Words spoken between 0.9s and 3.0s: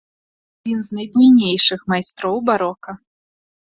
найбуйнейшых майстроў барока.